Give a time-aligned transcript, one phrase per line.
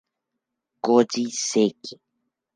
[0.83, 1.93] Koji Seki